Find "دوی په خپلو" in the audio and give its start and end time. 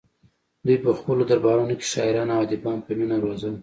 0.65-1.21